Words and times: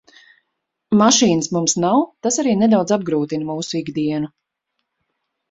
Mašīnas 1.01 1.49
mums 1.57 1.75
nav, 1.83 1.99
tas 2.27 2.41
arī 2.45 2.55
nedaudz 2.63 2.95
apgrūtina 2.99 3.51
mūsu 3.53 3.79
ikdienu. 3.83 4.33